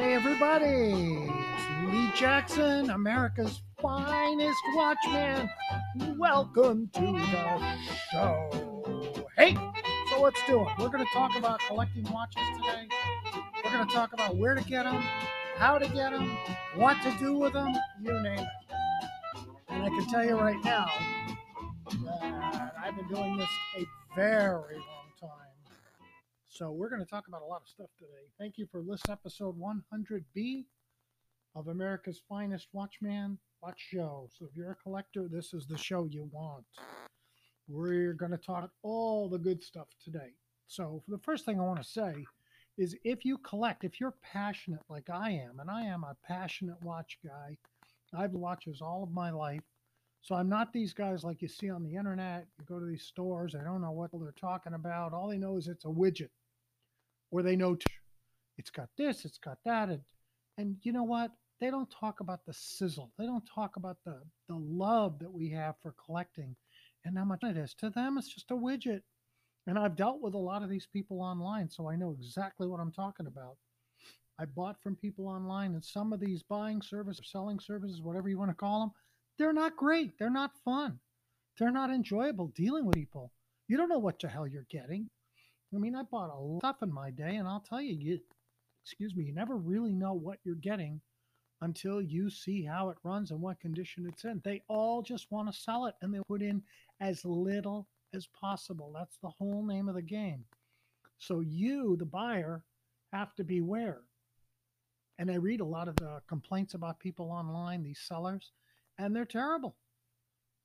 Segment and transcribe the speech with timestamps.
[0.00, 1.28] Hey, everybody.
[1.28, 5.50] It's Lee Jackson, America's finest watchman.
[6.16, 7.76] Welcome to the
[8.10, 9.26] show.
[9.36, 9.54] Hey,
[10.08, 10.68] so let's do it.
[10.78, 12.88] We're going to talk about collecting watches today.
[13.62, 15.02] We're going to talk about where to get them,
[15.56, 16.34] how to get them,
[16.76, 17.70] what to do with them,
[18.02, 18.48] you name it.
[19.68, 20.86] And I can tell you right now
[22.06, 24.82] that I've been doing this a very.
[26.60, 28.28] So we're going to talk about a lot of stuff today.
[28.38, 30.66] Thank you for this episode 100B
[31.56, 34.28] of America's Finest Watchman Watch Show.
[34.28, 36.66] So if you're a collector, this is the show you want.
[37.66, 40.34] We're going to talk all the good stuff today.
[40.66, 42.12] So the first thing I want to say
[42.76, 46.82] is if you collect, if you're passionate like I am, and I am a passionate
[46.82, 47.56] watch guy,
[48.14, 49.62] I've watches all of my life.
[50.20, 52.48] So I'm not these guys like you see on the internet.
[52.58, 55.14] You go to these stores, they don't know what they're talking about.
[55.14, 56.28] All they know is it's a widget
[57.30, 57.76] or they know
[58.58, 60.02] it's got this, it's got that, and
[60.58, 61.30] and you know what?
[61.60, 63.12] They don't talk about the sizzle.
[63.18, 66.56] They don't talk about the the love that we have for collecting,
[67.04, 68.18] and how much it is to them.
[68.18, 69.02] It's just a widget,
[69.66, 72.80] and I've dealt with a lot of these people online, so I know exactly what
[72.80, 73.56] I'm talking about.
[74.38, 78.28] I bought from people online, and some of these buying services, or selling services, whatever
[78.28, 78.90] you want to call them,
[79.38, 80.18] they're not great.
[80.18, 80.98] They're not fun.
[81.58, 83.32] They're not enjoyable dealing with people.
[83.68, 85.10] You don't know what the hell you're getting.
[85.74, 88.20] I mean, I bought a lot stuff in my day, and I'll tell you, you,
[88.84, 91.00] excuse me, you never really know what you're getting
[91.62, 94.40] until you see how it runs and what condition it's in.
[94.44, 96.62] They all just want to sell it, and they put in
[97.00, 98.92] as little as possible.
[98.94, 100.44] That's the whole name of the game.
[101.18, 102.64] So you, the buyer,
[103.12, 104.00] have to beware.
[105.18, 108.52] And I read a lot of the complaints about people online, these sellers,
[108.98, 109.76] and they're terrible.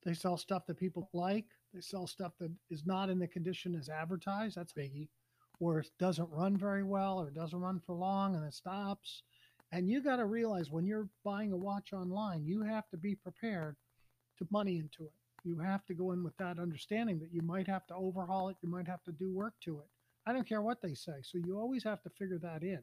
[0.02, 1.44] They sell stuff that people like.
[1.76, 4.56] They sell stuff that is not in the condition as advertised.
[4.56, 5.08] That's biggie.
[5.60, 9.24] Or it doesn't run very well or it doesn't run for long and it stops.
[9.72, 13.14] And you got to realize when you're buying a watch online, you have to be
[13.14, 13.76] prepared
[14.38, 15.12] to money into it.
[15.44, 18.56] You have to go in with that understanding that you might have to overhaul it,
[18.62, 19.88] you might have to do work to it.
[20.26, 21.20] I don't care what they say.
[21.20, 22.80] So you always have to figure that in.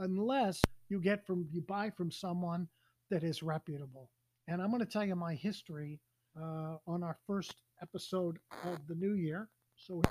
[0.00, 2.66] Unless you get from you buy from someone
[3.08, 4.10] that is reputable.
[4.48, 6.00] And I'm going to tell you my history
[6.40, 9.48] uh, on our first episode of the new year.
[9.76, 10.02] So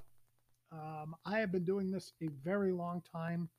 [0.72, 3.50] um, I have been doing this a very long time.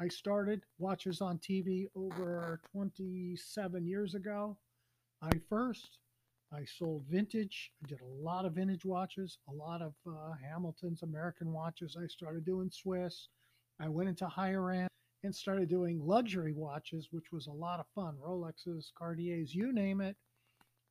[0.00, 4.56] I started Watches on TV over 27 years ago.
[5.22, 5.98] I first
[6.52, 7.72] I sold vintage.
[7.84, 11.96] I did a lot of vintage watches, a lot of uh, Hamilton's American watches.
[12.00, 13.28] I started doing Swiss.
[13.80, 14.88] I went into higher end
[15.24, 18.16] and started doing luxury watches, which was a lot of fun.
[18.24, 20.16] Rolexes, Cartiers, you name it.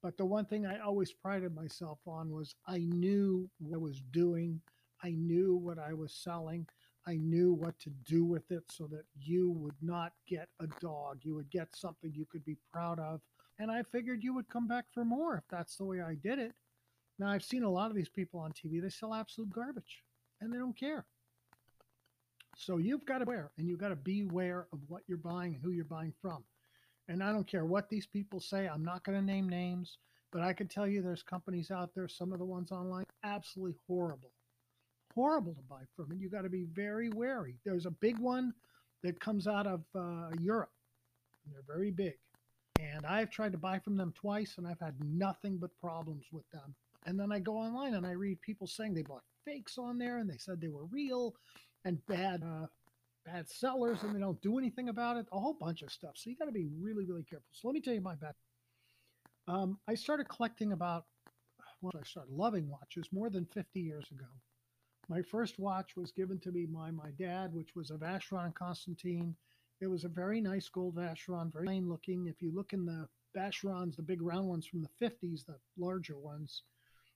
[0.06, 4.04] But the one thing I always prided myself on was I knew what I was
[4.12, 4.62] doing.
[5.04, 6.68] I knew what I was selling.
[7.08, 11.22] I knew what to do with it so that you would not get a dog.
[11.24, 13.20] You would get something you could be proud of.
[13.58, 16.38] And I figured you would come back for more if that's the way I did
[16.38, 16.54] it.
[17.18, 20.04] Now, I've seen a lot of these people on TV, they sell absolute garbage
[20.40, 21.08] and they don't care.
[22.56, 25.64] So you've got to beware and you've got to beware of what you're buying and
[25.64, 26.44] who you're buying from.
[27.08, 28.68] And I don't care what these people say.
[28.68, 29.98] I'm not going to name names,
[30.32, 33.76] but I can tell you there's companies out there, some of the ones online, absolutely
[33.88, 34.32] horrible.
[35.14, 36.12] Horrible to buy from.
[36.12, 37.56] And you got to be very wary.
[37.64, 38.54] There's a big one
[39.04, 40.72] that comes out of uh, Europe.
[41.52, 42.18] they're very big.
[42.80, 46.50] And I've tried to buy from them twice and I've had nothing but problems with
[46.52, 46.76] them.
[47.06, 50.18] And then I go online and I read people saying they bought fakes on there
[50.18, 51.36] and they said they were real
[51.86, 52.66] and bad uh,
[53.26, 56.12] bad sellers and they don't do anything about it, a whole bunch of stuff.
[56.16, 57.48] So you got to be really, really careful.
[57.52, 58.36] So let me tell you my back.
[59.48, 61.06] Um, I started collecting about,
[61.82, 64.26] well, I started loving watches more than 50 years ago.
[65.08, 69.36] My first watch was given to me by my dad, which was a Vacheron Constantin.
[69.82, 72.28] It was a very nice gold Vacheron, very plain looking.
[72.28, 76.18] If you look in the Vacherons, the big round ones from the 50s, the larger
[76.18, 76.64] ones,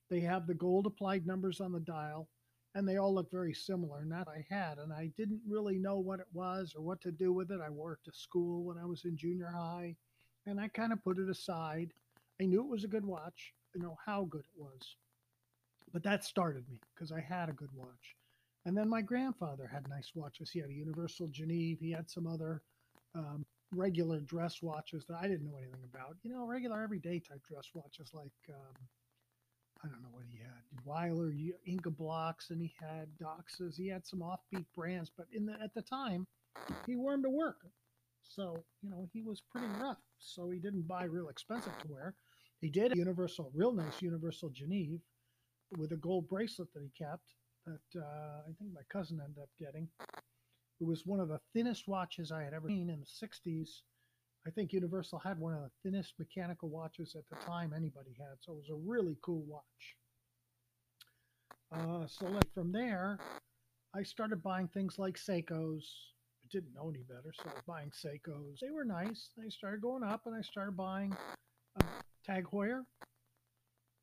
[0.09, 2.27] they have the gold applied numbers on the dial
[2.75, 3.99] and they all look very similar.
[3.99, 7.11] And that I had, and I didn't really know what it was or what to
[7.11, 7.59] do with it.
[7.65, 9.95] I wore it to school when I was in junior high,
[10.45, 11.91] and I kind of put it aside.
[12.41, 14.95] I knew it was a good watch, you know how good it was,
[15.91, 18.15] but that started me because I had a good watch.
[18.65, 20.51] And then my grandfather had nice watches.
[20.51, 21.79] He had a Universal Geneve.
[21.79, 22.61] He had some other
[23.15, 26.17] um, regular dress watches that I didn't know anything about.
[26.23, 28.75] You know, regular everyday type dress watches like um,
[29.83, 30.49] I don't know what he had.
[30.85, 31.33] Wyler,
[31.65, 33.75] Inca blocks, and he had Doxas.
[33.75, 36.25] He had some offbeat brands, but in the at the time,
[36.85, 37.57] he wore them to work.
[38.23, 39.97] So you know he was pretty rough.
[40.19, 42.15] So he didn't buy real expensive to wear.
[42.61, 44.99] He did a Universal, real nice Universal Geneve,
[45.77, 47.23] with a gold bracelet that he kept.
[47.65, 49.87] That uh, I think my cousin ended up getting.
[50.81, 53.81] It was one of the thinnest watches I had ever seen in the 60s.
[54.47, 58.37] I think Universal had one of the thinnest mechanical watches at the time anybody had.
[58.41, 59.95] So it was a really cool watch.
[61.71, 63.19] Uh, so like from there,
[63.95, 65.83] I started buying things like Seikos.
[66.43, 68.59] I didn't know any better, so I was buying Seikos.
[68.61, 69.29] They were nice.
[69.37, 71.15] They started going up, and I started buying
[71.79, 71.85] uh,
[72.25, 72.83] Tag Heuer.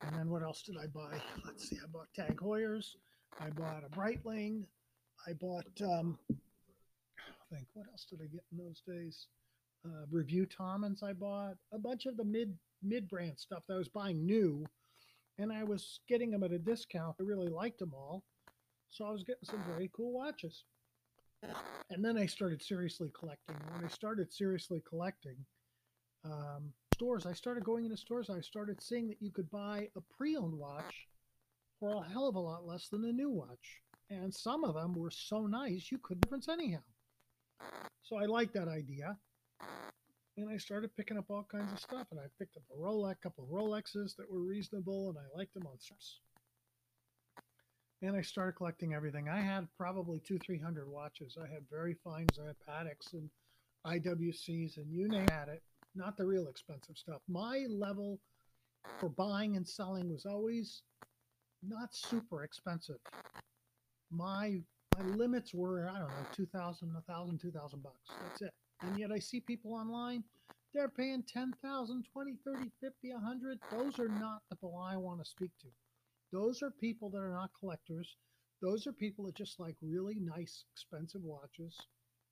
[0.03, 1.19] And then what else did I buy?
[1.45, 1.79] Let's see.
[1.83, 2.95] I bought Tag Heuers.
[3.41, 4.65] I bought a Breitling.
[5.27, 5.67] I bought.
[5.83, 9.27] Um, I think what else did I get in those days?
[9.87, 11.03] Uh, Revue Thommens.
[11.03, 12.53] I bought a bunch of the mid
[12.83, 14.65] mid brand stuff that I was buying new,
[15.39, 17.17] and I was getting them at a discount.
[17.21, 18.25] I really liked them all,
[18.91, 20.65] so I was getting some very cool watches.
[21.91, 23.57] And then I started seriously collecting.
[23.73, 25.37] When I started seriously collecting,
[26.25, 28.31] um, stores, I started going into stores.
[28.31, 31.07] I started seeing that you could buy a pre-owned watch
[31.79, 33.83] for a hell of a lot less than a new watch.
[34.11, 36.83] And some of them were so nice you couldn't difference anyhow.
[38.03, 39.17] So I liked that idea.
[40.37, 42.09] And I started picking up all kinds of stuff.
[42.11, 45.55] And I picked up a Rolex, couple of Rolexes that were reasonable, and I liked
[45.55, 46.21] them on strips.
[48.03, 49.29] And I started collecting everything.
[49.29, 51.39] I had probably two, three hundred watches.
[51.43, 52.27] I had very fine
[52.69, 53.31] Pateks and
[53.87, 55.63] IWCs, and you name it.
[55.95, 57.23] Not the real expensive stuff.
[57.27, 58.21] My level
[58.99, 60.83] for buying and selling was always
[61.63, 62.99] not super expensive.
[64.11, 64.61] My
[64.99, 67.97] my limits were I don't know 2000 1000 2000 bucks.
[68.23, 68.55] That's it.
[68.83, 70.25] And yet I see people online
[70.77, 73.59] they're paying 10,000, 20, 30, 50, 100.
[73.71, 75.69] Those are not the people I want to speak to.
[76.33, 78.17] Those are people that are not collectors.
[78.61, 81.75] Those are people that just like really nice expensive watches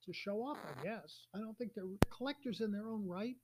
[0.05, 1.27] to show off, I guess.
[1.35, 3.37] I don't think they're collectors in their own right,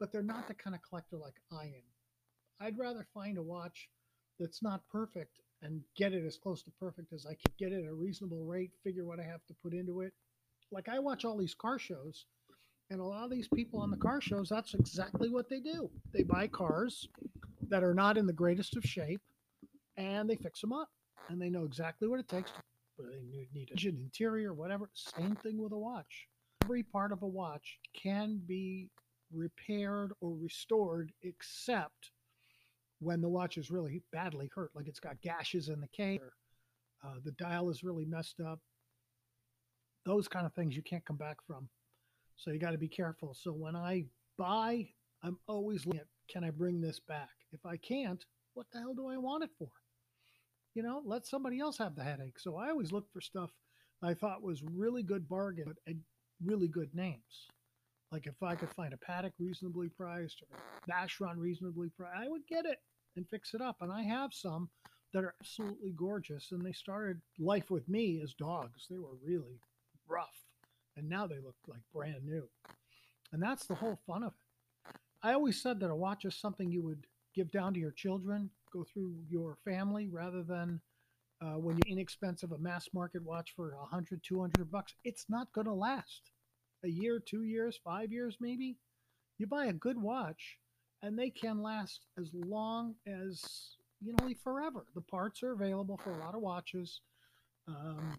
[0.00, 1.86] but they're not the kind of collector like I am.
[2.60, 3.88] I'd rather find a watch
[4.40, 7.84] that's not perfect and get it as close to perfect as I can get it
[7.84, 10.12] at a reasonable rate, figure what I have to put into it.
[10.70, 12.26] Like I watch all these car shows,
[12.90, 15.90] and a lot of these people on the car shows, that's exactly what they do.
[16.12, 17.08] They buy cars
[17.68, 19.22] that are not in the greatest of shape
[19.96, 20.88] and they fix them up
[21.28, 22.58] and they know exactly what it takes to
[22.98, 24.90] they need an interior, whatever.
[24.94, 26.28] Same thing with a watch.
[26.62, 28.88] Every part of a watch can be
[29.32, 32.12] repaired or restored except
[33.00, 36.32] when the watch is really badly hurt, like it's got gashes in the case, or
[37.04, 38.60] uh, the dial is really messed up.
[40.04, 41.68] Those kind of things you can't come back from.
[42.36, 43.34] So you got to be careful.
[43.34, 44.04] So when I
[44.36, 44.88] buy,
[45.22, 47.28] I'm always looking at can I bring this back?
[47.52, 48.24] If I can't,
[48.54, 49.68] what the hell do I want it for?
[50.74, 52.38] You know, let somebody else have the headache.
[52.38, 53.50] So I always look for stuff
[54.04, 55.94] I thought was really good bargain, but
[56.44, 57.48] really good names.
[58.12, 60.58] Like if I could find a Patek reasonably priced or
[60.88, 62.78] Vacheron reasonably priced, I would get it
[63.16, 63.76] and fix it up.
[63.80, 64.68] And I have some
[65.12, 66.48] that are absolutely gorgeous.
[66.52, 68.86] And they started life with me as dogs.
[68.90, 69.58] They were really
[70.08, 70.44] rough.
[70.96, 72.48] And now they look like brand new.
[73.32, 74.96] And that's the whole fun of it.
[75.22, 78.50] I always said that a watch is something you would give down to your children,
[78.72, 80.80] go through your family, rather than
[81.40, 84.94] uh, when you're inexpensive a mass market watch for 100, 200 bucks.
[85.04, 86.30] It's not going to last
[86.84, 88.76] a year, two years, five years, maybe.
[89.38, 90.58] You buy a good watch,
[91.02, 93.42] and they can last as long as
[94.04, 94.84] you know, forever.
[94.94, 97.00] The parts are available for a lot of watches,
[97.66, 98.18] um,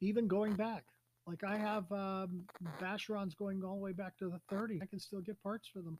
[0.00, 0.84] even going back.
[1.30, 2.42] Like I have um,
[2.80, 4.82] Vacherons going all the way back to the 30s.
[4.82, 5.96] I can still get parts for them.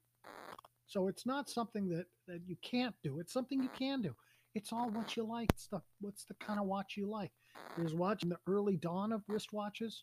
[0.89, 3.21] So it's not something that, that you can't do.
[3.21, 4.13] It's something you can do.
[4.57, 5.49] It's all what you like.
[5.53, 7.31] It's the what's the kind of watch you like.
[7.77, 9.99] There's watching the early dawn of wristwatches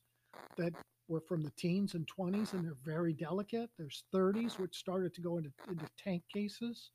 [0.55, 0.71] that
[1.09, 3.69] were from the teens and 20s, and they're very delicate.
[3.77, 6.91] There's 30s, which started to go into, into tank cases.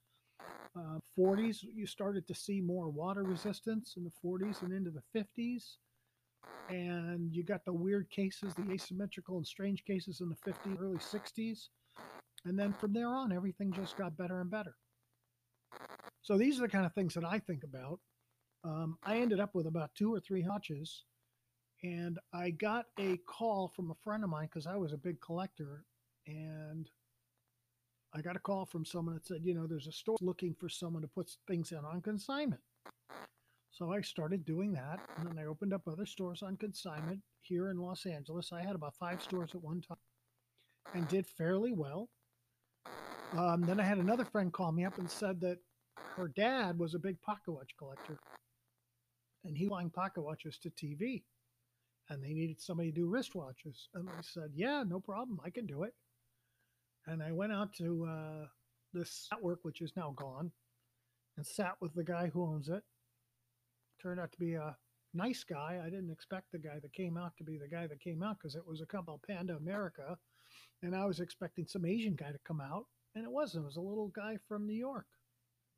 [0.74, 5.02] Uh, 40s, you started to see more water resistance in the 40s and into the
[5.14, 5.76] 50s.
[6.68, 10.96] And you got the weird cases, the asymmetrical and strange cases in the 50s, early
[10.96, 11.68] 60s.
[12.44, 14.74] And then from there on, everything just got better and better.
[16.22, 18.00] So these are the kind of things that I think about.
[18.64, 21.04] Um, I ended up with about two or three watches
[21.82, 25.20] and I got a call from a friend of mine because I was a big
[25.20, 25.84] collector,
[26.26, 26.88] and
[28.14, 30.68] I got a call from someone that said, you know, there's a store looking for
[30.68, 32.60] someone to put things in on consignment.
[33.72, 37.70] So I started doing that, and then I opened up other stores on consignment here
[37.70, 38.52] in Los Angeles.
[38.52, 39.96] I had about five stores at one time,
[40.94, 42.08] and did fairly well.
[43.36, 45.58] Um, then I had another friend call me up and said that
[46.16, 48.18] her dad was a big pocket watch collector,
[49.44, 51.22] and he buying pocket watches to TV
[52.08, 53.88] and they needed somebody to do wristwatches.
[53.94, 55.40] And I said, Yeah, no problem.
[55.44, 55.94] I can do it.
[57.06, 58.46] And I went out to uh,
[58.92, 60.52] this network, which is now gone,
[61.36, 62.82] and sat with the guy who owns it.
[64.00, 64.76] Turned out to be a
[65.14, 65.80] nice guy.
[65.84, 68.38] I didn't expect the guy that came out to be the guy that came out
[68.38, 70.16] because it was a couple Panda America,
[70.82, 73.64] and I was expecting some Asian guy to come out, and it wasn't.
[73.64, 75.06] It was a little guy from New York,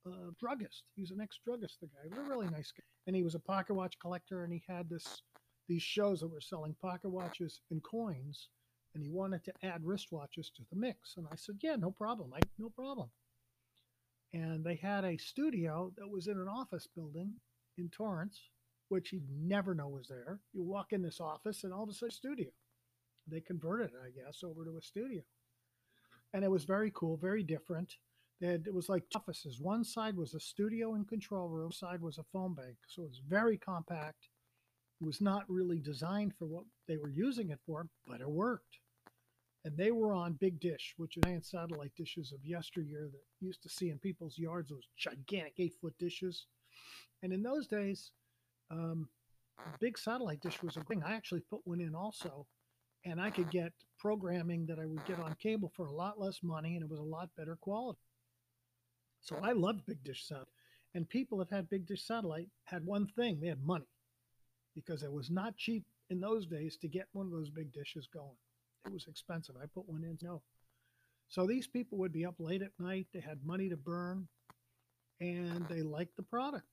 [0.06, 0.84] a druggist.
[0.94, 1.80] He was an ex-druggist.
[1.80, 4.52] The guy was a really nice guy, and he was a pocket watch collector, and
[4.52, 5.22] he had this
[5.68, 8.48] these shows that were selling pocket watches and coins,
[8.94, 11.14] and he wanted to add wristwatches to the mix.
[11.16, 12.32] And I said, yeah, no problem.
[12.34, 13.10] I no problem.
[14.32, 17.34] And they had a studio that was in an office building
[17.78, 18.40] in Torrance
[18.88, 20.40] which he'd never know was there.
[20.52, 22.48] You walk in this office and all of a sudden, studio.
[23.26, 25.22] They converted it, I guess, over to a studio.
[26.32, 27.96] And it was very cool, very different.
[28.40, 29.60] They had, it was like offices.
[29.60, 32.76] One side was a studio and control room, side was a phone bank.
[32.86, 34.28] So it was very compact.
[35.00, 38.78] It was not really designed for what they were using it for, but it worked.
[39.64, 43.62] And they were on Big Dish, which is giant satellite dishes of yesteryear that used
[43.62, 46.46] to see in people's yards, those gigantic eight foot dishes.
[47.22, 48.10] And in those days,
[48.70, 49.08] um,
[49.80, 51.02] big satellite dish was a thing.
[51.02, 52.46] I actually put one in also,
[53.04, 56.40] and I could get programming that I would get on cable for a lot less
[56.42, 58.00] money, and it was a lot better quality.
[59.20, 60.48] So I loved Big Dish Satellite.
[60.94, 63.88] And people that had Big Dish Satellite had one thing they had money
[64.74, 68.08] because it was not cheap in those days to get one of those big dishes
[68.12, 68.36] going.
[68.86, 69.56] It was expensive.
[69.56, 70.18] I put one in.
[70.22, 70.42] No.
[71.28, 73.06] So these people would be up late at night.
[73.12, 74.28] They had money to burn
[75.20, 76.66] and they liked the product.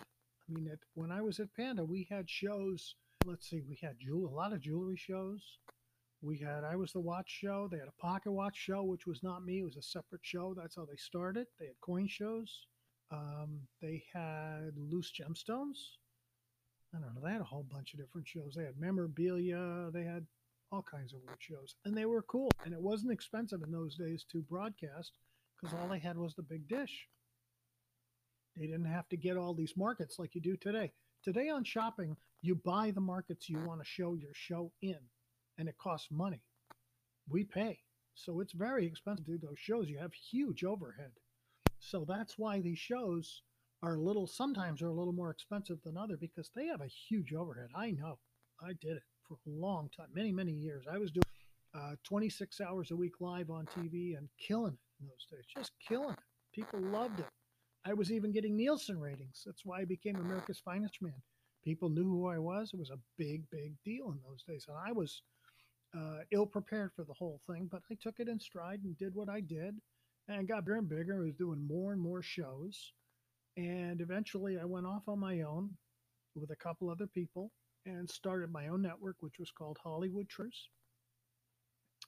[0.50, 2.96] I mean, when I was at Panda, we had shows.
[3.26, 5.42] Let's see, we had jewel, a lot of jewelry shows.
[6.22, 7.68] We had I was the watch show.
[7.72, 9.60] They had a pocket watch show, which was not me.
[9.60, 10.54] It was a separate show.
[10.56, 11.48] That's how they started.
[11.60, 12.68] They had coin shows.
[13.12, 15.98] Um, they had loose gemstones.
[16.94, 17.22] I don't know.
[17.24, 18.54] They had a whole bunch of different shows.
[18.56, 19.90] They had memorabilia.
[19.94, 20.26] They had
[20.72, 22.50] all kinds of weird shows, and they were cool.
[22.66, 25.14] And it wasn't expensive in those days to broadcast
[25.60, 27.08] because all they had was the big dish.
[28.58, 30.92] They didn't have to get all these markets like you do today.
[31.24, 34.98] Today on shopping, you buy the markets you want to show your show in,
[35.58, 36.42] and it costs money.
[37.30, 37.80] We pay.
[38.16, 39.88] So it's very expensive to do those shows.
[39.88, 41.12] You have huge overhead.
[41.80, 43.42] So that's why these shows
[43.82, 46.88] are a little, sometimes are a little more expensive than other because they have a
[46.88, 47.70] huge overhead.
[47.76, 48.20] I know.
[48.62, 50.86] I did it for a long time, many, many years.
[50.92, 51.24] I was doing
[51.74, 55.72] uh, 26 hours a week live on TV and killing it in those days, just
[55.88, 56.20] killing it.
[56.54, 57.26] People loved it.
[57.86, 59.42] I was even getting Nielsen ratings.
[59.46, 61.22] That's why I became America's Finest Man.
[61.64, 62.72] People knew who I was.
[62.74, 64.66] It was a big, big deal in those days.
[64.68, 65.22] And I was
[65.96, 69.16] uh, ill prepared for the whole thing, but I took it in stride and did
[69.16, 69.76] what I did
[70.28, 71.22] and got bigger and bigger.
[71.22, 72.94] I was doing more and more shows.
[73.58, 75.72] And eventually I went off on my own
[76.36, 77.52] with a couple other people
[77.86, 80.70] and started my own network, which was called Hollywood Truths.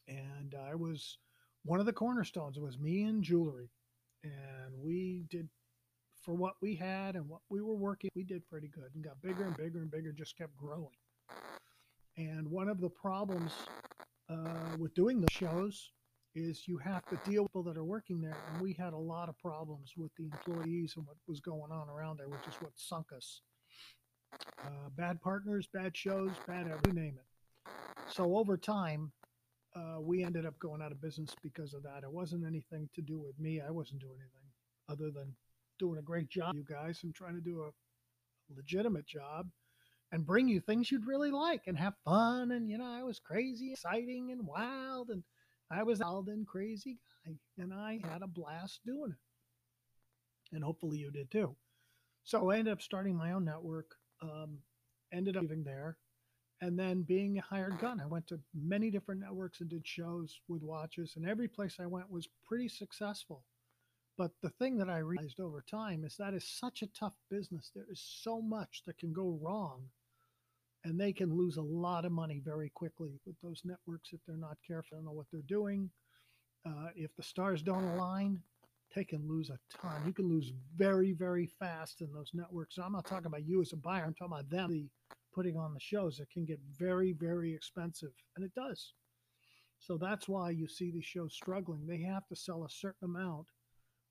[0.08, 1.18] And I was
[1.66, 2.58] one of the cornerstones.
[2.58, 3.70] It was me and jewelry.
[4.24, 5.50] And we did
[6.24, 9.22] for what we had and what we were working, we did pretty good and got
[9.22, 10.88] bigger and bigger and bigger, just kept growing.
[12.18, 13.52] And one of the problems
[14.30, 15.92] uh, with doing the shows
[16.36, 18.36] is you have to deal with people that are working there.
[18.52, 21.90] And we had a lot of problems with the employees and what was going on
[21.90, 23.42] around there, which is what sunk us.
[24.64, 27.72] Uh, bad partners, bad shows, bad every name it.
[28.10, 29.12] So over time,
[29.76, 32.04] uh, we ended up going out of business because of that.
[32.04, 33.62] It wasn't anything to do with me.
[33.62, 34.50] I wasn't doing anything
[34.90, 35.36] other than
[35.80, 39.50] doing a great job, you guys, and trying to do a legitimate job
[40.12, 42.52] and bring you things you'd really like and have fun.
[42.52, 45.10] And, you know, I was crazy, exciting, and wild.
[45.10, 45.24] And
[45.72, 47.34] I was wild and crazy guy.
[47.58, 50.56] And I had a blast doing it.
[50.56, 51.56] And hopefully you did too.
[52.24, 54.60] So I ended up starting my own network, um,
[55.12, 55.98] ended up leaving there,
[56.62, 58.00] and then being a hired gun.
[58.00, 61.86] I went to many different networks and did shows with watches, and every place I
[61.88, 63.44] went was pretty successful.
[64.18, 67.72] But the thing that I realized over time is that is such a tough business.
[67.74, 69.90] There is so much that can go wrong,
[70.84, 74.38] and they can lose a lot of money very quickly with those networks if they're
[74.38, 75.90] not careful and know what they're doing.
[76.66, 78.40] Uh, if the stars don't align,
[78.96, 80.04] they can lose a ton.
[80.06, 82.78] You can lose very, very fast in those networks.
[82.78, 84.06] And I'm not talking about you as a buyer.
[84.06, 84.88] I'm talking about them the
[85.34, 86.20] putting on the shows.
[86.20, 88.94] It can get very, very expensive, and it does.
[89.80, 91.88] So that's why you see these shows struggling.
[91.88, 93.48] They have to sell a certain amount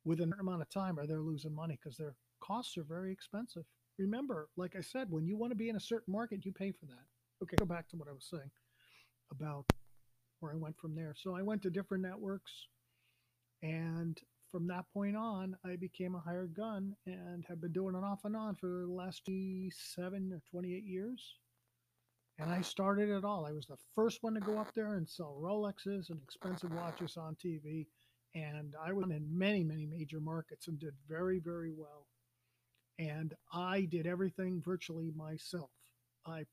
[0.04, 3.64] within an amount of time or they're losing money because their costs are very expensive.
[3.99, 6.73] Remember, like I said, when you want to be in a certain market, you pay
[6.73, 7.04] for that.
[7.42, 8.50] Okay, go back to what I was saying
[9.30, 9.64] about
[10.40, 11.14] where I went from there.
[11.16, 12.52] So I went to different networks,
[13.62, 14.18] and
[14.50, 18.25] from that point on, I became a hired gun and have been doing it off
[18.25, 19.23] and on for the last
[19.71, 21.37] seven or 28 years.
[22.38, 23.47] And I started it all.
[23.47, 27.16] I was the first one to go up there and sell Rolexes and expensive watches
[27.16, 27.87] on TV
[28.35, 32.07] and I went in many, many major markets and did very, very well.
[32.99, 35.71] And I did everything virtually myself.
[36.27, 36.45] I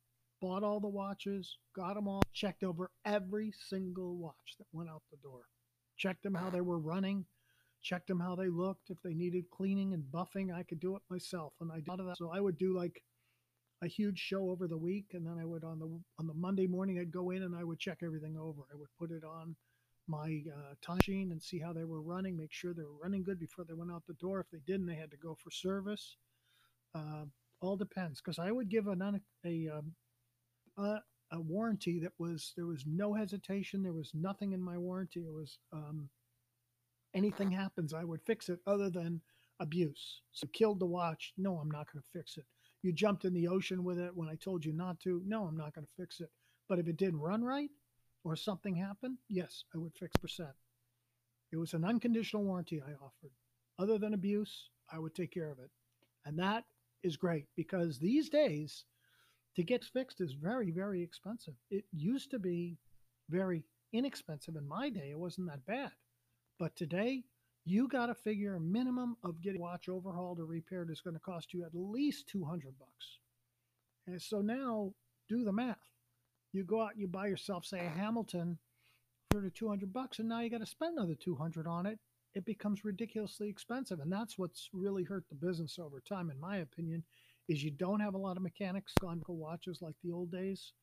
[0.42, 5.04] bought all the watches, got them all, checked over every single watch that went out
[5.12, 5.44] the door,
[5.98, 7.26] checked them how they were running,
[7.82, 8.90] checked them how they looked.
[8.90, 11.54] If they needed cleaning and buffing, I could do it myself.
[11.62, 12.18] And I did that.
[12.18, 13.04] So I would do like
[13.82, 16.68] a huge show over the week, and then I would on the on the Monday
[16.68, 18.64] morning I'd go in and I would check everything over.
[18.72, 19.56] I would put it on
[20.10, 23.24] my uh, time machine and see how they were running, make sure they were running
[23.24, 24.40] good before they went out the door.
[24.40, 26.18] If they didn't, they had to go for service.
[26.96, 27.26] Uh,
[27.62, 29.94] all depends, because I would give an a, um,
[30.78, 31.00] a
[31.32, 35.20] a warranty that was there was no hesitation, there was nothing in my warranty.
[35.22, 36.10] It was um,
[37.14, 39.22] anything happens, I would fix it, other than
[39.60, 40.22] abuse.
[40.32, 41.34] So killed the watch.
[41.38, 42.46] No, I'm not going to fix it.
[42.82, 45.22] You jumped in the ocean with it when I told you not to.
[45.26, 46.30] No, I'm not going to fix it.
[46.68, 47.70] But if it didn't run right,
[48.24, 50.56] or something happened, yes, I would fix percent.
[51.52, 53.32] It was an unconditional warranty I offered.
[53.78, 55.72] Other than abuse, I would take care of it.
[56.26, 56.66] And that
[57.04, 58.86] is great because these days,
[59.56, 61.56] to get fixed is very, very expensive.
[61.72, 62.78] It used to be
[63.30, 64.56] very inexpensive.
[64.56, 65.92] In my day, it wasn't that bad.
[66.60, 67.24] But today,
[67.66, 71.20] you got to figure a minimum of getting watch overhauled or repaired is going to
[71.20, 73.20] cost you at least 200 bucks.
[74.08, 74.94] And so now
[75.28, 75.78] do the math
[76.52, 78.58] you go out and you buy yourself, say, a Hamilton
[79.32, 82.00] for 200 bucks, and now you got to spend another 200 on it.
[82.36, 86.58] It becomes ridiculously expensive, and that's what's really hurt the business over time, in my
[86.58, 87.04] opinion.
[87.48, 90.74] Is you don't have a lot of mechanics on watches like the old days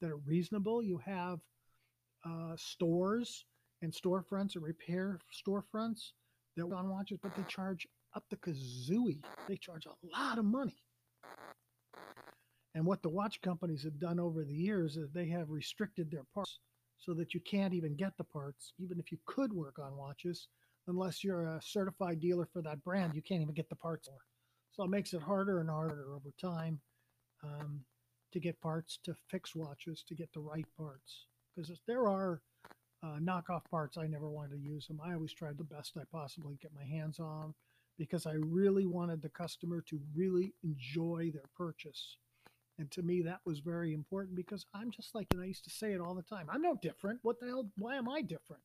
[0.00, 0.82] that are reasonable.
[0.82, 1.38] You have
[2.24, 3.44] uh, stores
[3.82, 6.10] and storefronts or repair storefronts
[6.56, 9.22] that on watches, but they charge up the kazooie.
[9.46, 10.82] They charge a lot of money.
[12.76, 16.24] And what the watch companies have done over the years is they have restricted their
[16.34, 16.58] parts
[16.98, 20.48] so that you can't even get the parts, even if you could work on watches,
[20.86, 24.18] unless you're a certified dealer for that brand, you can't even get the parts for.
[24.72, 26.78] So it makes it harder and harder over time
[27.42, 27.80] um,
[28.34, 32.42] to get parts to fix watches to get the right parts because there are
[33.02, 33.96] uh, knockoff parts.
[33.96, 35.00] I never wanted to use them.
[35.02, 37.54] I always tried the best I possibly get my hands on
[37.96, 42.18] because I really wanted the customer to really enjoy their purchase.
[42.78, 45.70] And to me, that was very important because I'm just like, and I used to
[45.70, 47.20] say it all the time I'm no different.
[47.22, 47.70] What the hell?
[47.76, 48.62] Why am I different?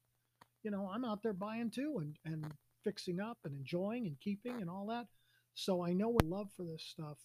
[0.64, 4.62] You know, I'm out there buying too and, and fixing up and enjoying and keeping
[4.62, 5.08] and all that.
[5.54, 7.18] So I know what love for this stuff.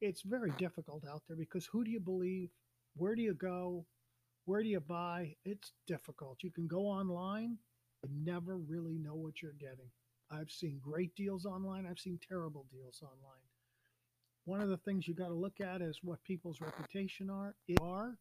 [0.00, 2.50] It's very difficult out there because who do you believe?
[2.96, 3.86] Where do you go?
[4.44, 5.34] Where do you buy?
[5.44, 6.42] It's difficult.
[6.42, 7.58] You can go online,
[8.00, 9.90] but never really know what you're getting.
[10.30, 11.86] I've seen great deals online.
[11.86, 13.47] I've seen terrible deals online
[14.48, 18.16] one of the things you got to look at is what people's reputation are, are,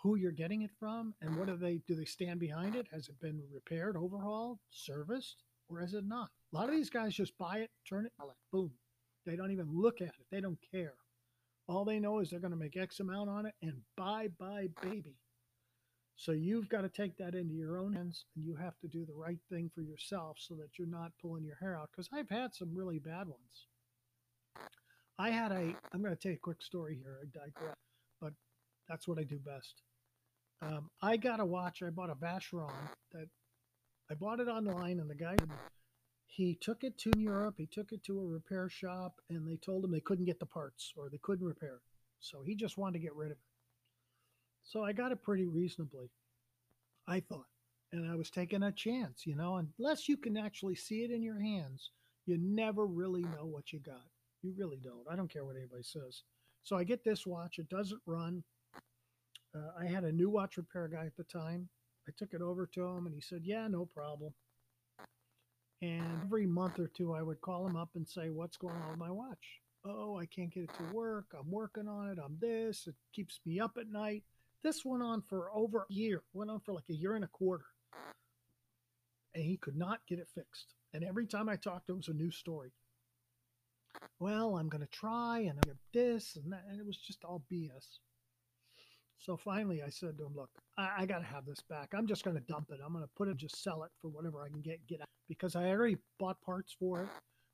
[0.00, 2.86] who you're getting it from, and what do they do they stand behind it?
[2.92, 6.30] Has it been repaired, overhauled, serviced, or is it not?
[6.52, 8.70] A lot of these guys just buy it, turn it, like boom.
[9.26, 10.26] They don't even look at it.
[10.30, 10.94] They don't care.
[11.66, 14.68] All they know is they're going to make X amount on it and bye bye
[14.80, 15.16] baby.
[16.14, 19.04] So you've got to take that into your own hands and you have to do
[19.04, 21.90] the right thing for yourself so that you're not pulling your hair out.
[21.90, 23.66] Because I've had some really bad ones.
[25.20, 27.18] I had a, I'm going to tell you a quick story here.
[27.20, 27.76] I digress,
[28.22, 28.32] but
[28.88, 29.82] that's what I do best.
[30.62, 31.82] Um, I got a watch.
[31.82, 32.72] I bought a Vacheron
[33.12, 33.28] that
[34.10, 35.36] I bought it online, and the guy,
[36.26, 37.56] he took it to Europe.
[37.58, 40.46] He took it to a repair shop, and they told him they couldn't get the
[40.46, 41.82] parts or they couldn't repair it.
[42.20, 43.44] So he just wanted to get rid of it.
[44.64, 46.08] So I got it pretty reasonably,
[47.06, 47.48] I thought.
[47.92, 51.22] And I was taking a chance, you know, unless you can actually see it in
[51.22, 51.90] your hands,
[52.24, 54.06] you never really know what you got.
[54.42, 55.06] You really don't.
[55.10, 56.22] I don't care what anybody says.
[56.62, 57.58] So I get this watch.
[57.58, 58.42] It doesn't run.
[59.54, 61.68] Uh, I had a new watch repair guy at the time.
[62.08, 64.32] I took it over to him and he said, Yeah, no problem.
[65.82, 68.90] And every month or two, I would call him up and say, What's going on
[68.90, 69.60] with my watch?
[69.84, 71.26] Oh, I can't get it to work.
[71.38, 72.18] I'm working on it.
[72.22, 72.86] I'm this.
[72.86, 74.24] It keeps me up at night.
[74.62, 77.28] This went on for over a year, went on for like a year and a
[77.28, 77.64] quarter.
[79.34, 80.74] And he could not get it fixed.
[80.92, 82.72] And every time I talked it was a new story
[84.18, 86.64] well, I'm going to try and I this and that.
[86.68, 87.98] And it was just all BS.
[89.18, 91.90] So finally, I said to him, look, I, I got to have this back.
[91.96, 92.80] I'm just going to dump it.
[92.84, 95.08] I'm going to put it, just sell it for whatever I can get, get out.
[95.28, 97.08] Because I already bought parts for it,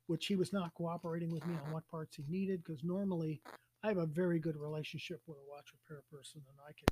[0.07, 2.63] which he was not cooperating with me on what parts he needed.
[2.63, 3.41] Because normally
[3.83, 6.87] I have a very good relationship with a watch repair person and I can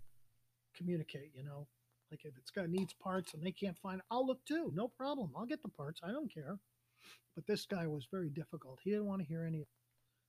[0.75, 1.67] communicate, you know.
[2.11, 4.71] Like if it's got needs parts and they can't find I'll look too.
[4.75, 5.31] No problem.
[5.35, 6.01] I'll get the parts.
[6.03, 6.59] I don't care.
[7.35, 8.79] But this guy was very difficult.
[8.83, 9.67] He didn't want to hear any.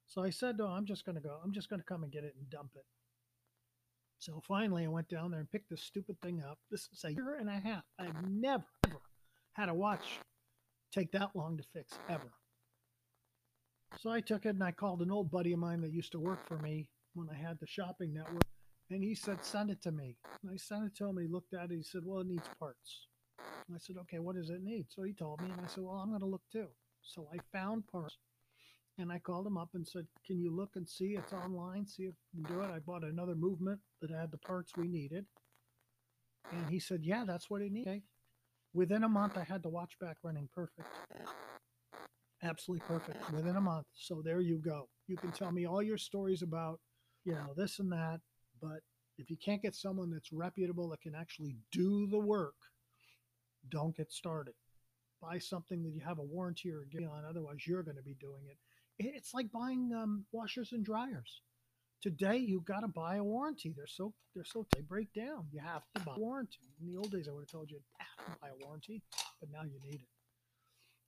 [0.07, 1.39] So I said, "No, I'm just going to go.
[1.43, 2.85] I'm just going to come and get it and dump it."
[4.19, 6.59] So finally, I went down there and picked this stupid thing up.
[6.71, 7.85] This is a year and a half.
[7.99, 9.01] I've never ever
[9.53, 10.21] had a watch
[10.93, 12.33] take that long to fix ever.
[13.99, 16.21] So I took it and I called an old buddy of mine that used to
[16.21, 18.45] work for me when I had the shopping network,
[18.91, 21.19] and he said, "Send it to me." And I sent it to him.
[21.19, 21.77] He looked at it.
[21.77, 23.07] He said, "Well, it needs parts."
[23.75, 25.97] I said, "Okay, what does it need?" So he told me, and I said, "Well,
[25.97, 26.69] I'm going to look too."
[27.03, 28.19] So I found parts,
[28.99, 31.87] and I called him up and said, "Can you look and see it's online?
[31.87, 34.89] See if you can do it." I bought another movement that had the parts we
[34.89, 35.27] needed,
[36.53, 38.03] and he said, "Yeah, that's what it needs." Okay.
[38.73, 41.01] Within a month, I had the watch back running perfect.
[42.43, 43.87] Absolutely perfect within a month.
[43.95, 44.89] So there you go.
[45.07, 46.81] You can tell me all your stories about,
[47.25, 48.21] you know, this and that,
[48.61, 48.81] but
[49.19, 52.55] if you can't get someone that's reputable that can actually do the work,
[53.71, 54.55] don't get started.
[55.21, 58.17] Buy something that you have a warranty or a on, otherwise you're going to be
[58.21, 58.59] doing it.
[58.99, 61.43] It's like buying um, washers and dryers.
[62.03, 63.73] Today you got to buy a warranty.
[63.77, 65.47] They're so they're so they break down.
[65.51, 66.59] You have to buy a warranty.
[66.81, 69.03] In the old days, I would have told you have to buy a warranty,
[69.41, 70.09] but now you need it.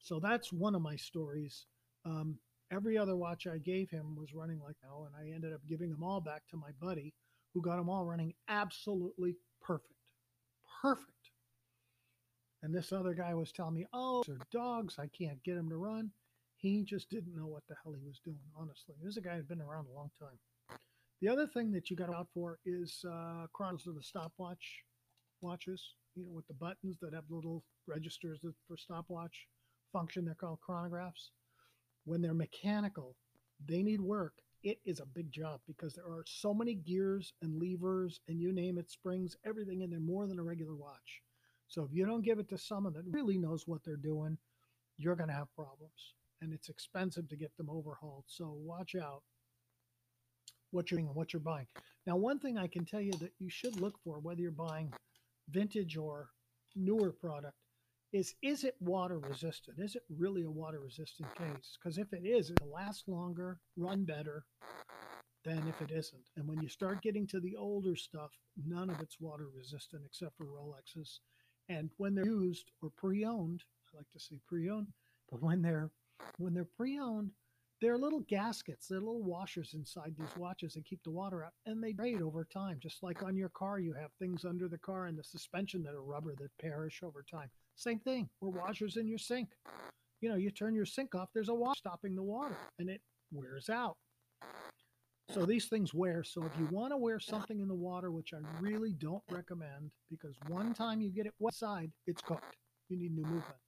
[0.01, 1.67] So that's one of my stories.
[2.05, 2.39] Um,
[2.73, 5.91] every other watch I gave him was running like now, and I ended up giving
[5.91, 7.15] them all back to my buddy,
[7.53, 9.93] who got them all running absolutely perfect,
[10.83, 11.13] perfect.
[12.63, 14.99] And this other guy was telling me, "Oh, they're dogs.
[14.99, 16.13] I can't get them to run."
[16.57, 18.41] He just didn't know what the hell he was doing.
[18.57, 20.39] Honestly, this guy who'd been around a long time.
[21.21, 24.85] The other thing that you got out for is uh, chronos of the stopwatch
[25.41, 29.47] watches, you know, with the buttons that have little registers for stopwatch
[29.93, 30.25] function.
[30.25, 31.31] They're called chronographs.
[32.05, 33.17] When they're mechanical,
[33.65, 34.35] they need work.
[34.63, 38.53] It is a big job because there are so many gears and levers and you
[38.53, 41.23] name it, springs, everything in there more than a regular watch.
[41.69, 44.39] So if you don't give it to someone that really knows what they're doing,
[44.97, 46.15] you're going to have problems.
[46.41, 48.25] And it's expensive to get them overhauled.
[48.27, 49.23] So watch out
[50.71, 51.67] what you're what you're buying.
[52.07, 54.93] Now, one thing I can tell you that you should look for, whether you're buying
[55.51, 56.29] vintage or
[56.77, 57.57] newer product,
[58.13, 59.79] is is it water resistant?
[59.79, 61.77] Is it really a water resistant case?
[61.79, 64.45] Because if it is, it'll last longer, run better
[65.45, 66.23] than if it isn't.
[66.37, 68.31] And when you start getting to the older stuff,
[68.65, 71.19] none of it's water resistant except for Rolexes.
[71.69, 74.89] And when they're used or pre-owned, I like to say pre-owned,
[75.31, 75.91] but when they're
[76.39, 77.31] when they're pre-owned,
[77.81, 81.45] there are little gaskets, there are little washers inside these watches that keep the water
[81.45, 82.79] out, and they degrade over time.
[82.81, 85.95] Just like on your car, you have things under the car and the suspension that
[85.95, 87.49] are rubber that perish over time.
[87.77, 89.51] Same thing, or washers in your sink.
[90.21, 93.01] You know, you turn your sink off, there's a wash stopping the water, and it
[93.31, 93.97] wears out.
[95.31, 96.25] So these things wear.
[96.25, 99.91] So if you want to wear something in the water, which I really don't recommend,
[100.11, 102.57] because one time you get it wet side, it's cooked.
[102.89, 103.59] You need new movement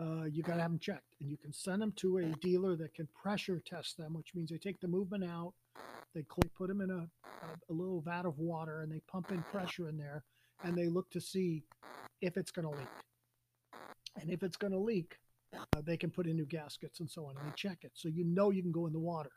[0.00, 1.14] uh, you got to have them checked.
[1.20, 4.50] And you can send them to a dealer that can pressure test them, which means
[4.50, 5.54] they take the movement out,
[6.14, 9.42] they put them in a, a, a little vat of water, and they pump in
[9.42, 10.24] pressure in there,
[10.64, 11.64] and they look to see
[12.20, 12.88] if it's going to leak.
[14.20, 15.18] And if it's going to leak,
[15.54, 17.92] uh, they can put in new gaskets and so on, and they check it.
[17.94, 19.30] So you know you can go in the water.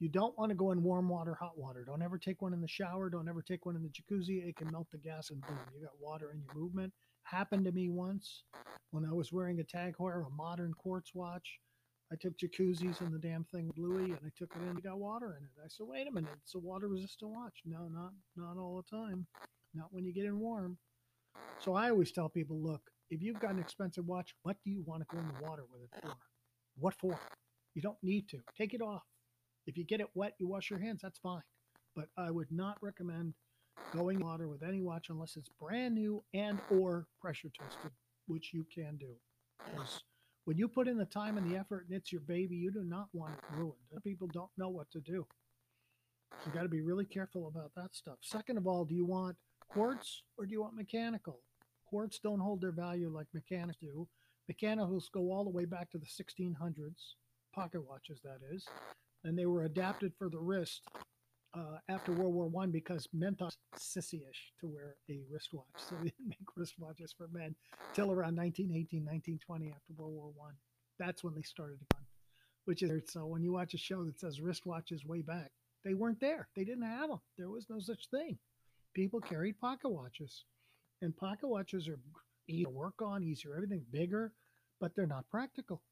[0.00, 1.84] You don't want to go in warm water, hot water.
[1.84, 3.10] Don't ever take one in the shower.
[3.10, 4.48] Don't ever take one in the jacuzzi.
[4.48, 6.92] It can melt the gas and boom, you got water in your movement.
[7.24, 8.44] Happened to me once
[8.92, 11.58] when I was wearing a Tag Heuer, a modern quartz watch.
[12.12, 14.98] I took jacuzzis and the damn thing blew and I took it in and got
[14.98, 15.50] water in it.
[15.62, 17.60] I said, wait a minute, it's a water resistant watch.
[17.66, 19.26] No, not not all the time.
[19.74, 20.78] Not when you get in warm.
[21.58, 22.80] So I always tell people, look,
[23.10, 25.64] if you've got an expensive watch, what do you want to go in the water
[25.70, 26.14] with it for?
[26.78, 27.18] What for?
[27.74, 28.38] You don't need to.
[28.56, 29.02] Take it off.
[29.68, 31.42] If you get it wet, you wash your hands, that's fine.
[31.94, 33.34] But I would not recommend
[33.92, 37.90] going water with any watch unless it's brand new and or pressure tested,
[38.28, 39.14] which you can do.
[39.62, 40.02] Because
[40.46, 42.82] when you put in the time and the effort and it's your baby, you do
[42.82, 43.74] not want it ruined.
[44.02, 45.26] People don't know what to do.
[46.32, 48.16] So you got to be really careful about that stuff.
[48.22, 49.36] Second of all, do you want
[49.68, 51.40] quartz or do you want mechanical?
[51.84, 54.08] Quartz don't hold their value like mechanics do.
[54.48, 57.16] Mechanicals go all the way back to the 1600s,
[57.54, 58.64] pocket watches that is,
[59.24, 60.82] and they were adapted for the wrist
[61.54, 66.10] uh, after World War One because men thought sissy-ish to wear a wristwatch, so they
[66.10, 67.54] didn't make wristwatches for men
[67.94, 70.54] till around 1918, 1920 after World War One.
[70.98, 72.06] That's when they started to come,
[72.64, 73.26] which is so.
[73.26, 75.50] When you watch a show that says wristwatches way back,
[75.84, 76.48] they weren't there.
[76.56, 77.20] They didn't have them.
[77.36, 78.38] There was no such thing.
[78.94, 80.44] People carried pocket watches,
[81.02, 81.98] and pocket watches are
[82.48, 84.32] easier to work on, easier, everything bigger,
[84.80, 85.82] but they're not practical.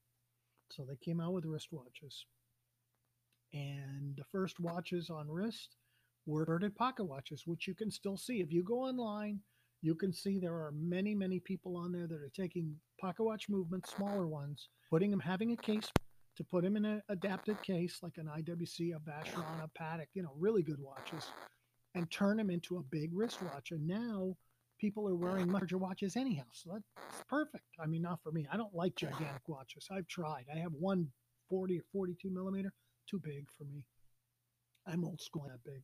[0.70, 2.24] So they came out with wristwatches.
[3.52, 5.76] And the first watches on wrist
[6.26, 8.40] were inverted pocket watches, which you can still see.
[8.40, 9.40] If you go online,
[9.82, 13.48] you can see there are many, many people on there that are taking pocket watch
[13.48, 15.90] movements, smaller ones, putting them, having a case
[16.36, 20.22] to put them in an adapted case like an IWC, a Vacheron, a Patek, you
[20.22, 21.30] know, really good watches,
[21.94, 23.70] and turn them into a big wristwatch.
[23.70, 24.36] And now
[24.78, 26.44] people are wearing larger watches anyhow.
[26.52, 27.64] So that's perfect.
[27.80, 28.46] I mean, not for me.
[28.52, 29.88] I don't like gigantic watches.
[29.90, 30.44] I've tried.
[30.54, 31.08] I have one
[31.48, 32.72] 40 or 42 millimeter
[33.08, 33.84] too big for me.
[34.86, 35.82] I'm old school that big.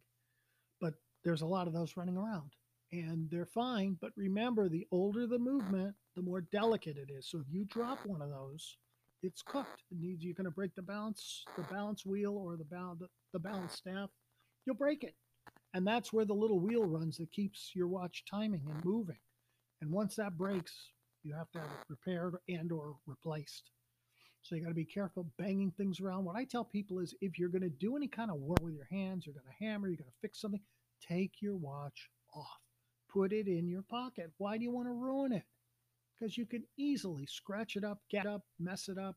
[0.81, 2.53] But there's a lot of those running around
[2.93, 3.97] and they're fine.
[4.01, 7.27] But remember, the older the movement, the more delicate it is.
[7.29, 8.77] So if you drop one of those,
[9.23, 9.83] it's cooked.
[9.91, 13.39] It needs you're going to break the balance, the balance wheel or the balance the
[13.39, 14.11] balance staff.
[14.67, 15.15] You'll break it,
[15.75, 19.19] and that's where the little wheel runs that keeps your watch timing and moving.
[19.81, 20.73] And once that breaks,
[21.25, 23.71] you have to have it repaired and or replaced.
[24.43, 26.25] So you got to be careful banging things around.
[26.25, 28.75] What I tell people is if you're going to do any kind of work with
[28.75, 30.61] your hands, you're going to hammer, you're going to fix something,
[31.07, 32.61] take your watch off.
[33.09, 34.33] Put it in your pocket.
[34.39, 35.45] Why do you want to ruin it?
[36.19, 39.17] Because you can easily scratch it up, get up, mess it up.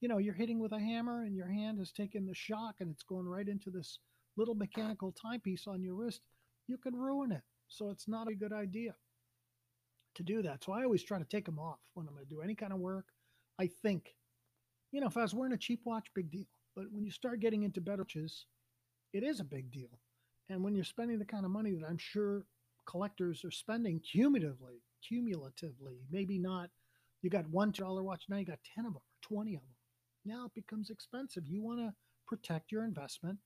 [0.00, 2.90] You know, you're hitting with a hammer and your hand has taken the shock and
[2.90, 3.98] it's going right into this
[4.36, 6.22] little mechanical timepiece on your wrist.
[6.66, 7.42] You can ruin it.
[7.68, 8.94] So it's not a good idea
[10.14, 10.64] to do that.
[10.64, 12.72] So I always try to take them off when I'm going to do any kind
[12.72, 13.06] of work.
[13.58, 14.14] I think
[14.92, 16.46] you know, if I was wearing a cheap watch, big deal.
[16.76, 18.46] But when you start getting into better watches,
[19.12, 19.98] it is a big deal.
[20.48, 22.44] And when you're spending the kind of money that I'm sure
[22.86, 26.70] collectors are spending cumulatively, cumulatively, maybe not,
[27.22, 29.70] you got one dollar watch, now you got 10 of them or 20 of them.
[30.24, 31.46] Now it becomes expensive.
[31.46, 31.94] You want to
[32.26, 33.38] protect your investment.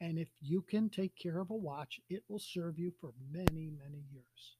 [0.00, 3.70] And if you can take care of a watch, it will serve you for many,
[3.70, 4.56] many years.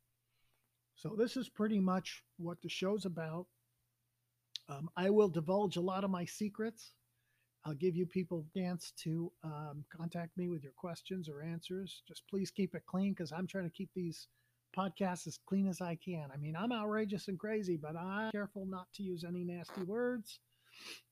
[0.97, 3.47] So, this is pretty much what the show's about.
[4.69, 6.93] Um, I will divulge a lot of my secrets.
[7.65, 12.03] I'll give you people a chance to um, contact me with your questions or answers.
[12.07, 14.29] Just please keep it clean because I'm trying to keep these
[14.77, 16.29] podcasts as clean as I can.
[16.33, 20.41] I mean, I'm outrageous and crazy, but I'm careful not to use any nasty words.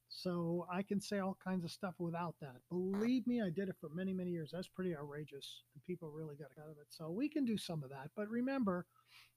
[0.08, 2.56] So I can say all kinds of stuff without that.
[2.70, 4.50] Believe me, I did it for many, many years.
[4.52, 6.86] That's pretty outrageous, and people really got out of it.
[6.90, 8.10] So we can do some of that.
[8.16, 8.86] But remember,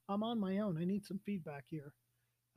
[0.08, 0.78] I'm on my own.
[0.80, 1.94] I need some feedback here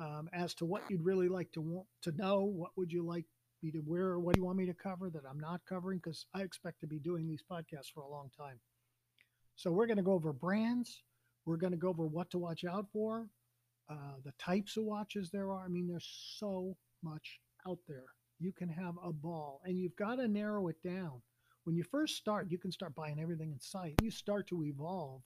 [0.03, 2.41] um, as to what you'd really like to want to know.
[2.43, 3.25] What would you like
[3.63, 4.09] me to wear?
[4.09, 5.99] Or what do you want me to cover that I'm not covering?
[5.99, 8.59] Because I expect to be doing these podcasts for a long time.
[9.55, 11.03] So we're going to go over brands.
[11.47, 13.27] We're going to go over what to watch out for,
[13.91, 15.65] uh, the types of watches there are.
[15.65, 18.05] I mean, there's so much out there.
[18.39, 21.21] You can have a ball, and you've got to narrow it down.
[21.65, 23.95] When you first start, you can start buying everything in sight.
[24.03, 25.23] You start to evolve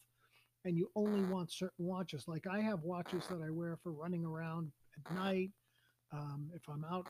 [0.67, 2.25] and you only want certain watches.
[2.27, 5.51] Like I have watches that I wear for running around at night.
[6.13, 7.07] Um, if I'm out,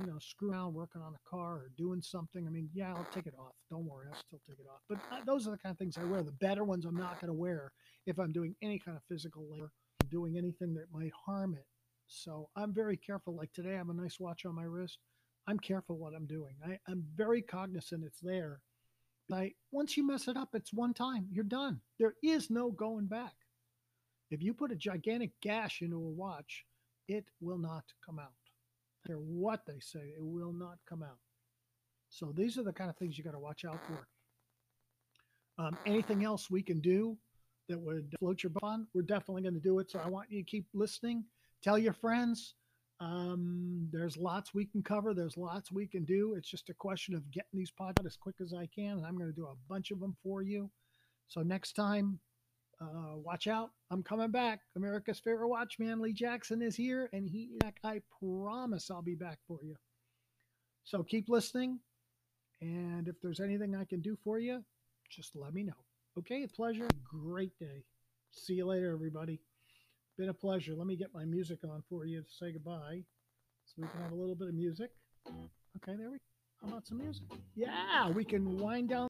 [0.00, 3.06] you know, screwing around working on a car or doing something, I mean, yeah, I'll
[3.14, 3.52] take it off.
[3.70, 4.80] Don't worry, I'll still take it off.
[4.88, 6.22] But uh, those are the kind of things I wear.
[6.22, 7.70] The better ones I'm not going to wear
[8.06, 9.72] if I'm doing any kind of physical labor,
[10.10, 11.66] doing anything that might harm it.
[12.08, 13.36] So I'm very careful.
[13.36, 14.98] Like today, I have a nice watch on my wrist.
[15.46, 16.54] I'm careful what I'm doing.
[16.66, 18.60] I, I'm very cognizant it's there
[19.30, 21.26] like once you mess it up, it's one time.
[21.30, 21.80] You're done.
[21.98, 23.34] There is no going back.
[24.30, 26.64] If you put a gigantic gash into a watch,
[27.08, 28.32] it will not come out.
[29.06, 31.18] No matter what they say, it will not come out.
[32.08, 35.64] So these are the kind of things you got to watch out for.
[35.64, 37.16] Um, anything else we can do
[37.68, 39.90] that would float your boat we're definitely going to do it.
[39.90, 41.24] So I want you to keep listening.
[41.62, 42.54] Tell your friends.
[43.00, 45.14] Um, there's lots we can cover.
[45.14, 46.34] There's lots we can do.
[46.34, 49.16] It's just a question of getting these podcasts as quick as I can, and I'm
[49.16, 50.70] going to do a bunch of them for you.
[51.28, 52.20] So next time,
[52.80, 53.70] uh, watch out.
[53.90, 54.60] I'm coming back.
[54.76, 59.60] America's favorite watchman, Lee Jackson, is here, and he, I promise, I'll be back for
[59.62, 59.76] you.
[60.84, 61.78] So keep listening,
[62.60, 64.62] and if there's anything I can do for you,
[65.10, 65.72] just let me know.
[66.18, 66.88] Okay, a pleasure.
[67.04, 67.84] Great day.
[68.30, 69.40] See you later, everybody.
[70.20, 70.74] Been a pleasure.
[70.76, 73.00] Let me get my music on for you to say goodbye
[73.64, 74.90] so we can have a little bit of music.
[75.26, 76.24] Okay, there we go.
[76.60, 77.22] How about some music?
[77.54, 78.98] Yeah, we can wind down.